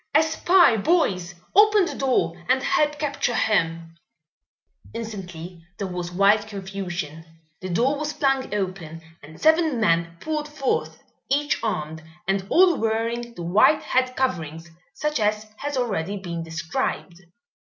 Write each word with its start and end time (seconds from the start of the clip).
"A 0.15 0.23
spy, 0.23 0.77
boys! 0.77 1.35
Open 1.55 1.85
the 1.85 1.93
door 1.93 2.33
and 2.49 2.63
help 2.63 2.97
capture 2.97 3.35
him!" 3.35 3.93
Instantly 4.95 5.63
there 5.77 5.85
was 5.85 6.11
wild 6.11 6.47
confusion. 6.47 7.23
The 7.59 7.69
door 7.69 7.99
was 7.99 8.11
flung 8.11 8.51
open 8.51 9.03
and 9.21 9.39
seven 9.39 9.79
men 9.79 10.17
poured 10.19 10.47
forth, 10.47 11.03
each 11.29 11.59
armed, 11.63 12.01
and 12.27 12.47
all 12.49 12.77
wearing 12.77 13.35
the 13.35 13.43
white 13.43 13.83
head 13.83 14.15
coverings, 14.15 14.71
such 14.95 15.19
as 15.19 15.45
has 15.57 15.77
already 15.77 16.17
been 16.17 16.41
described. 16.41 17.21